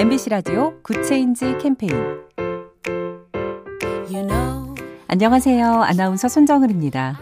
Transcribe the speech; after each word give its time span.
MBC 0.00 0.30
라디오 0.30 0.80
Good 0.82 1.12
Change 1.12 1.58
캠페인 1.60 1.92
안녕하세요. 5.08 5.82
아나운서 5.82 6.26
손정은입니다. 6.26 7.20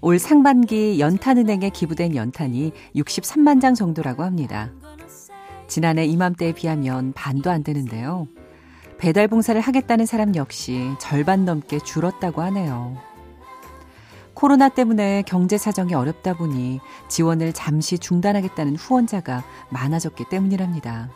올 0.00 0.20
상반기 0.20 1.00
연탄은행에 1.00 1.70
기부된 1.70 2.14
연탄이 2.14 2.70
63만 2.94 3.60
장 3.60 3.74
정도라고 3.74 4.22
합니다. 4.22 4.70
지난해 5.66 6.04
이맘때에 6.04 6.52
비하면 6.52 7.12
반도 7.14 7.50
안 7.50 7.64
되는데요. 7.64 8.28
배달 8.96 9.26
봉사를 9.26 9.60
하겠다는 9.60 10.06
사람 10.06 10.36
역시 10.36 10.92
절반 11.00 11.44
넘게 11.44 11.80
줄었다고 11.80 12.40
하네요. 12.40 12.96
코로나 14.32 14.68
때문에 14.68 15.24
경제 15.26 15.58
사정이 15.58 15.92
어렵다 15.92 16.34
보니 16.34 16.78
지원을 17.08 17.52
잠시 17.52 17.98
중단하겠다는 17.98 18.76
후원자가 18.76 19.42
많아졌기 19.70 20.26
때문이랍니다. 20.30 21.08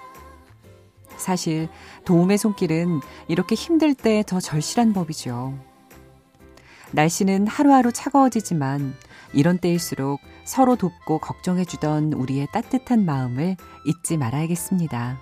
사실 1.22 1.68
도움의 2.04 2.36
손길은 2.38 3.00
이렇게 3.28 3.54
힘들 3.54 3.94
때 3.94 4.22
더 4.26 4.40
절실한 4.40 4.92
법이죠. 4.92 5.58
날씨는 6.92 7.46
하루하루 7.46 7.92
차가워지지만 7.92 8.94
이런 9.32 9.58
때일수록 9.58 10.20
서로 10.44 10.76
돕고 10.76 11.18
걱정해주던 11.18 12.12
우리의 12.12 12.48
따뜻한 12.52 13.04
마음을 13.06 13.56
잊지 13.86 14.18
말아야겠습니다. 14.18 15.18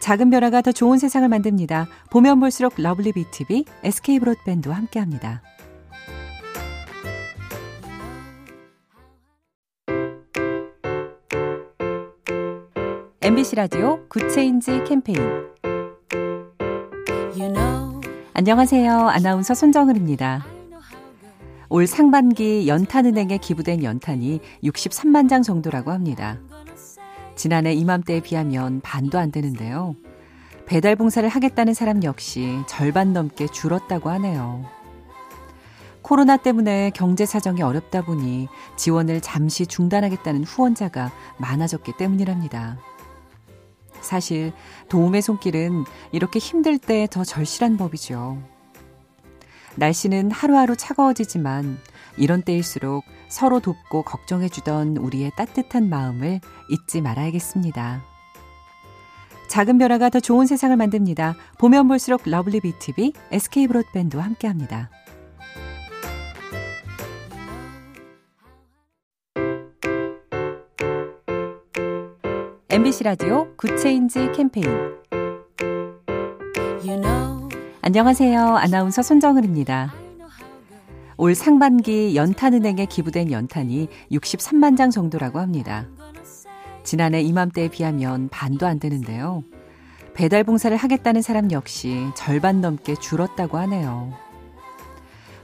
작은 0.00 0.30
변화가 0.30 0.60
더 0.62 0.72
좋은 0.72 0.98
세상을 0.98 1.28
만듭니다. 1.28 1.88
보면 2.10 2.40
볼수록 2.40 2.74
lovely 2.76 3.12
BTV, 3.12 3.64
SK 3.84 4.20
브로드밴드와 4.20 4.76
함께합니다. 4.76 5.42
MBC 13.28 13.56
라디오 13.56 14.00
Good 14.08 14.38
Change 14.38 14.84
캠페인 14.84 15.20
you 17.36 17.52
know, 17.52 18.00
안녕하세요. 18.32 18.90
아나운서 18.90 19.52
손정은입니다. 19.52 20.46
올 21.68 21.86
상반기 21.86 22.66
연탄은행에 22.66 23.36
기부된 23.36 23.84
연탄이 23.84 24.40
63만 24.64 25.28
장 25.28 25.42
정도라고 25.42 25.90
합니다. 25.90 26.38
지난해 27.36 27.74
이맘때에 27.74 28.20
비하면 28.20 28.80
반도 28.80 29.18
안 29.18 29.30
되는데요. 29.30 29.94
배달 30.64 30.96
봉사를 30.96 31.28
하겠다는 31.28 31.74
사람 31.74 32.02
역시 32.04 32.62
절반 32.66 33.12
넘게 33.12 33.48
줄었다고 33.48 34.08
하네요. 34.08 34.64
코로나 36.00 36.38
때문에 36.38 36.92
경제 36.94 37.26
사정이 37.26 37.60
어렵다 37.60 38.00
보니 38.06 38.48
지원을 38.76 39.20
잠시 39.20 39.66
중단하겠다는 39.66 40.44
후원자가 40.44 41.12
많아졌기 41.36 41.92
때문이랍니다. 41.98 42.78
사실 44.08 44.52
도움의 44.88 45.20
손길은 45.20 45.84
이렇게 46.12 46.38
힘들 46.38 46.78
때 46.78 47.06
더 47.10 47.24
절실한 47.24 47.76
법이죠. 47.76 48.42
날씨는 49.76 50.30
하루하루 50.30 50.76
차가워지지만 50.76 51.78
이런 52.16 52.42
때일수록 52.42 53.04
서로 53.28 53.60
돕고 53.60 54.02
걱정해주던 54.02 54.96
우리의 54.96 55.30
따뜻한 55.36 55.90
마음을 55.90 56.40
잊지 56.70 57.02
말아야겠습니다. 57.02 58.02
작은 59.48 59.78
변화가 59.78 60.08
더 60.08 60.20
좋은 60.20 60.46
세상을 60.46 60.74
만듭니다. 60.76 61.36
보면 61.58 61.86
볼수록 61.88 62.22
lovely 62.24 62.60
BTV, 62.60 63.12
SK 63.30 63.66
브로드밴드와 63.68 64.24
함께합니다. 64.24 64.90
MBC 72.78 73.02
라디오 73.02 73.48
Good 73.56 73.86
Change 73.86 74.30
캠페인 74.36 74.68
you 76.80 77.00
know, 77.00 77.48
안녕하세요. 77.82 78.40
아나운서 78.56 79.02
손정은입니다. 79.02 79.92
올 81.16 81.34
상반기 81.34 82.14
연탄은행에 82.14 82.86
기부된 82.86 83.32
연탄이 83.32 83.88
63만 84.12 84.76
장 84.76 84.90
정도라고 84.90 85.40
합니다. 85.40 85.88
지난해 86.84 87.20
이맘때에 87.20 87.66
비하면 87.66 88.28
반도 88.28 88.68
안 88.68 88.78
되는데요. 88.78 89.42
배달 90.14 90.44
봉사를 90.44 90.76
하겠다는 90.76 91.20
사람 91.20 91.50
역시 91.50 92.06
절반 92.14 92.60
넘게 92.60 92.94
줄었다고 92.94 93.58
하네요. 93.58 94.12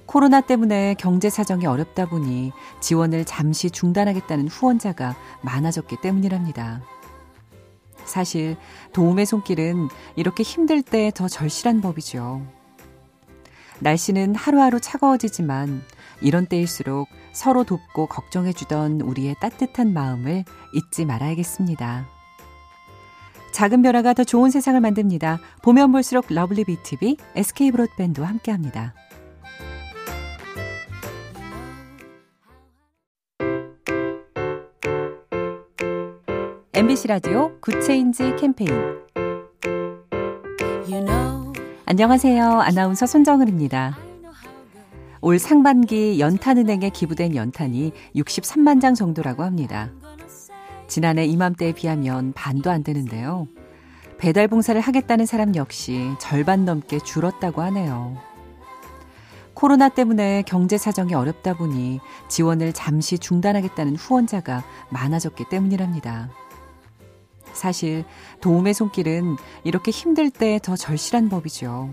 코로나 0.06 0.40
때문에 0.40 0.94
경제 1.00 1.30
사정이 1.30 1.66
어렵다 1.66 2.06
보니 2.06 2.52
지원을 2.78 3.24
잠시 3.24 3.72
중단하겠다는 3.72 4.46
후원자가 4.46 5.16
많아졌기 5.42 5.96
때문이랍니다. 6.00 6.80
사실 8.04 8.56
도움의 8.92 9.26
손길은 9.26 9.88
이렇게 10.16 10.42
힘들 10.42 10.82
때 10.82 11.10
더 11.14 11.28
절실한 11.28 11.80
법이죠. 11.80 12.42
날씨는 13.80 14.34
하루하루 14.34 14.80
차가워지지만 14.80 15.82
이런 16.20 16.46
때일수록 16.46 17.08
서로 17.32 17.64
돕고 17.64 18.06
걱정해주던 18.06 19.00
우리의 19.00 19.36
따뜻한 19.40 19.92
마음을 19.92 20.44
잊지 20.74 21.04
말아야겠습니다. 21.04 22.06
작은 23.52 23.82
변화가 23.82 24.14
더 24.14 24.24
좋은 24.24 24.50
세상을 24.50 24.80
만듭니다. 24.80 25.38
보면 25.62 25.92
볼수록 25.92 26.26
lovely 26.28 26.64
BTV, 26.64 27.16
SK 27.36 27.70
브로드밴드와 27.70 28.26
함께합니다. 28.28 28.94
MBC 36.76 37.06
라디오 37.06 37.52
Good 37.60 37.90
Change 37.90 38.34
캠페인 38.34 38.68
you 40.88 41.04
know, 41.04 41.52
안녕하세요. 41.86 42.62
아나운서 42.62 43.06
손정은입니다. 43.06 43.96
올 45.20 45.38
상반기 45.38 46.18
연탄은행에 46.18 46.90
기부된 46.90 47.36
연탄이 47.36 47.92
63만 48.16 48.80
장 48.80 48.94
정도라고 48.94 49.44
합니다. 49.44 49.92
지난해 50.88 51.24
이맘때에 51.26 51.74
비하면 51.74 52.32
반도 52.32 52.72
안 52.72 52.82
되는데요. 52.82 53.46
배달 54.18 54.48
봉사를 54.48 54.80
하겠다는 54.80 55.26
사람 55.26 55.54
역시 55.54 56.10
절반 56.18 56.64
넘게 56.64 56.98
줄었다고 56.98 57.62
하네요. 57.62 58.16
코로나 59.54 59.88
때문에 59.88 60.42
경제 60.42 60.76
사정이 60.76 61.14
어렵다 61.14 61.54
보니 61.54 62.00
지원을 62.28 62.72
잠시 62.72 63.16
중단하겠다는 63.16 63.94
후원자가 63.94 64.64
많아졌기 64.90 65.44
때문이랍니다. 65.48 66.30
사실 67.54 68.04
도움의 68.40 68.74
손길은 68.74 69.36
이렇게 69.64 69.90
힘들 69.90 70.30
때 70.30 70.58
더 70.62 70.76
절실한 70.76 71.28
법이죠. 71.28 71.90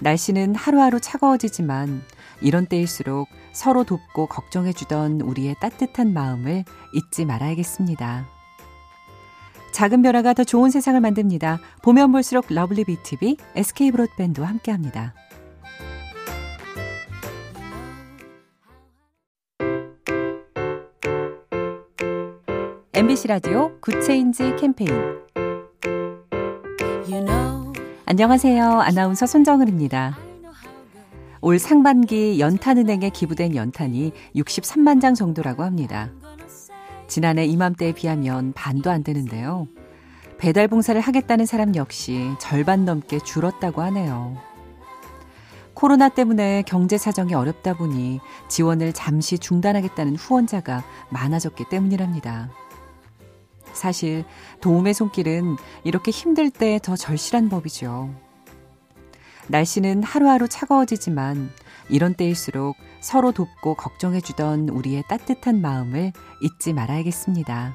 날씨는 0.00 0.54
하루하루 0.54 1.00
차가워지지만 1.00 2.02
이런 2.42 2.66
때일수록 2.66 3.28
서로 3.52 3.84
돕고 3.84 4.26
걱정해주던 4.26 5.22
우리의 5.22 5.56
따뜻한 5.60 6.12
마음을 6.12 6.64
잊지 6.94 7.24
말아야겠습니다. 7.24 8.26
작은 9.72 10.02
변화가 10.02 10.34
더 10.34 10.44
좋은 10.44 10.70
세상을 10.70 10.98
만듭니다. 11.00 11.58
보면 11.82 12.12
볼수록 12.12 12.46
lovely 12.48 12.84
BTV, 12.84 13.36
SK 13.56 13.90
브로드밴드와 13.90 14.48
함께합니다. 14.48 15.14
MBC 22.96 23.28
라디오 23.28 23.78
Good 23.82 24.12
Change 24.12 24.56
캠페인 24.56 24.90
you 27.06 27.22
know, 27.22 27.72
안녕하세요. 28.06 28.64
아나운서 28.64 29.26
손정은입니다. 29.26 30.16
올 31.42 31.58
상반기 31.58 32.40
연탄은행에 32.40 33.10
기부된 33.10 33.54
연탄이 33.54 34.12
63만 34.34 35.02
장 35.02 35.12
정도라고 35.12 35.62
합니다. 35.62 36.08
지난해 37.06 37.44
이맘때에 37.44 37.92
비하면 37.92 38.54
반도 38.54 38.90
안 38.90 39.04
되는데요. 39.04 39.68
배달 40.38 40.66
봉사를 40.66 40.98
하겠다는 40.98 41.44
사람 41.44 41.76
역시 41.76 42.30
절반 42.40 42.86
넘게 42.86 43.18
줄었다고 43.18 43.82
하네요. 43.82 44.38
코로나 45.74 46.08
때문에 46.08 46.62
경제 46.66 46.96
사정이 46.96 47.34
어렵다 47.34 47.74
보니 47.74 48.20
지원을 48.48 48.94
잠시 48.94 49.38
중단하겠다는 49.38 50.16
후원자가 50.16 50.82
많아졌기 51.10 51.66
때문이랍니다. 51.68 52.48
사실 53.76 54.24
도움의 54.60 54.94
손길은 54.94 55.56
이렇게 55.84 56.10
힘들 56.10 56.50
때 56.50 56.78
더 56.82 56.96
절실한 56.96 57.48
법이죠. 57.48 58.10
날씨는 59.48 60.02
하루하루 60.02 60.48
차가워지지만 60.48 61.50
이런 61.88 62.14
때일수록 62.14 62.76
서로 63.00 63.32
돕고 63.32 63.74
걱정해주던 63.74 64.68
우리의 64.68 65.04
따뜻한 65.08 65.60
마음을 65.60 66.12
잊지 66.42 66.72
말아야겠습니다. 66.72 67.74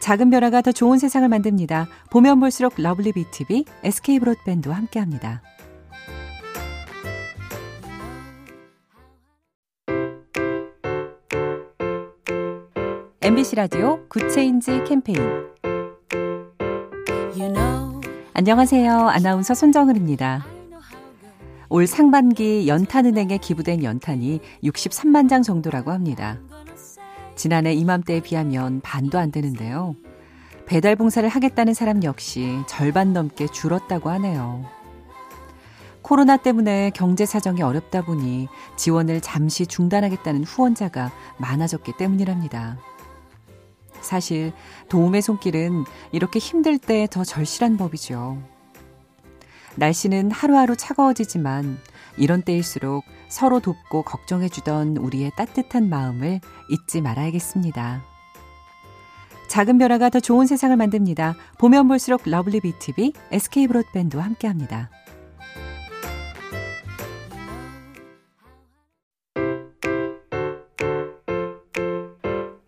작은 0.00 0.30
변화가 0.30 0.62
더 0.62 0.72
좋은 0.72 0.98
세상을 0.98 1.28
만듭니다. 1.28 1.86
보면 2.10 2.40
볼수록 2.40 2.74
lovely 2.76 3.12
BTV, 3.12 3.64
SK 3.84 4.18
브로드밴드와 4.20 4.76
함께합니다. 4.76 5.42
MBC 13.26 13.56
라디오 13.56 14.06
Good 14.08 14.38
Change 14.38 14.84
캠페인 14.86 15.18
안녕하세요. 18.34 19.08
아나운서 19.08 19.52
손정은입니다. 19.52 20.46
올 21.68 21.88
상반기 21.88 22.68
연탄은행에 22.68 23.38
기부된 23.38 23.82
연탄이 23.82 24.38
63만 24.62 25.28
장 25.28 25.42
정도라고 25.42 25.90
합니다. 25.90 26.38
지난해 27.34 27.72
이맘때에 27.72 28.20
비하면 28.20 28.80
반도 28.82 29.18
안 29.18 29.32
되는데요. 29.32 29.96
배달 30.64 30.94
봉사를 30.94 31.28
하겠다는 31.28 31.74
사람 31.74 32.04
역시 32.04 32.60
절반 32.68 33.12
넘게 33.12 33.48
줄었다고 33.48 34.08
하네요. 34.08 34.64
코로나 36.00 36.36
때문에 36.36 36.92
경제 36.94 37.26
사정이 37.26 37.60
어렵다 37.60 38.02
보니 38.02 38.46
지원을 38.76 39.20
잠시 39.20 39.66
중단하겠다는 39.66 40.44
후원자가 40.44 41.10
많아졌기 41.38 41.94
때문이랍니다. 41.98 42.78
사실 44.00 44.52
도움의 44.88 45.22
손길은 45.22 45.84
이렇게 46.12 46.38
힘들 46.38 46.78
때 46.78 47.06
더 47.10 47.24
절실한 47.24 47.76
법이죠. 47.76 48.42
날씨는 49.76 50.30
하루하루 50.30 50.76
차가워지지만 50.76 51.78
이런 52.16 52.42
때일수록 52.42 53.04
서로 53.28 53.60
돕고 53.60 54.02
걱정해주던 54.02 54.96
우리의 54.96 55.32
따뜻한 55.36 55.88
마음을 55.88 56.40
잊지 56.70 57.00
말아야겠습니다. 57.02 58.02
작은 59.48 59.78
변화가 59.78 60.10
더 60.10 60.20
좋은 60.20 60.46
세상을 60.46 60.76
만듭니다. 60.76 61.36
보면 61.58 61.88
볼수록 61.88 62.22
lovely 62.24 62.60
BTV, 62.60 63.12
SK 63.30 63.68
브로드밴드와 63.68 64.24
함께합니다. 64.24 64.90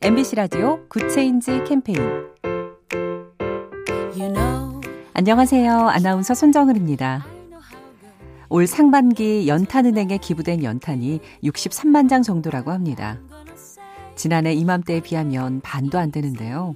MBC 0.09 0.37
라디오 0.37 0.81
Good 0.89 1.19
Change 1.19 1.65
캠페인 1.65 1.99
안녕하세요. 5.13 5.71
아나운서 5.71 6.33
손정은입니다. 6.33 7.27
올 8.49 8.67
상반기 8.67 9.47
연탄은행에 9.49 10.17
기부된 10.17 10.65
연탄이 10.65 11.21
63만 11.45 12.09
장 12.09 12.23
정도라고 12.23 12.71
합니다. 12.71 13.19
지난해 14.17 14.55
이맘때에 14.55 15.01
비하면 15.01 15.61
반도 15.61 15.99
안 15.99 16.11
되는데요. 16.11 16.75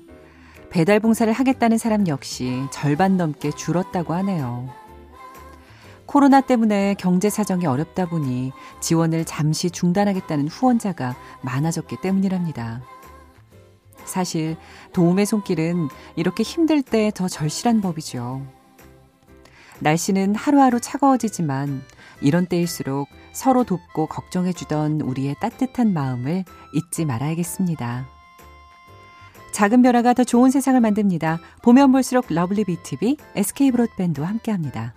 배달 0.68 1.00
봉사를 1.00 1.32
하겠다는 1.32 1.78
사람 1.78 2.06
역시 2.08 2.66
절반 2.70 3.16
넘게 3.16 3.52
줄었다고 3.52 4.12
하네요. 4.12 4.68
코로나 6.04 6.42
때문에 6.42 6.96
경제 6.98 7.30
사정이 7.30 7.64
어렵다 7.64 8.10
보니 8.10 8.52
지원을 8.80 9.24
잠시 9.24 9.70
중단하겠다는 9.70 10.48
후원자가 10.48 11.16
많아졌기 11.40 11.96
때문이랍니다. 12.02 12.82
사실 14.12 14.56
도움의 14.92 15.24
손길은 15.24 15.88
이렇게 16.16 16.42
힘들 16.42 16.82
때 16.82 17.10
더 17.14 17.28
절실한 17.28 17.80
법이죠. 17.80 18.46
날씨는 19.80 20.34
하루하루 20.34 20.80
차가워지지만 20.80 21.82
이런 22.20 22.46
때일수록 22.46 23.08
서로 23.32 23.64
돕고 23.64 24.06
걱정해주던 24.06 25.00
우리의 25.00 25.34
따뜻한 25.40 25.94
마음을 25.94 26.44
잊지 26.74 27.06
말아야겠습니다. 27.06 28.06
작은 29.52 29.82
변화가 29.82 30.12
더 30.12 30.24
좋은 30.24 30.50
세상을 30.50 30.78
만듭니다. 30.80 31.38
보면 31.62 31.90
볼수록 31.92 32.26
러블리 32.28 32.64
BTV, 32.64 33.16
SK 33.34 33.70
브로드밴드와 33.70 34.28
함께합니다. 34.28 34.94